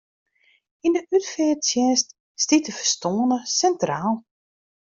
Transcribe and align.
Yn 0.85 0.93
de 0.95 1.01
útfearttsjinst 1.15 2.07
stiet 2.41 2.65
de 2.67 2.73
ferstoarne 2.77 3.39
sintraal. 3.57 4.15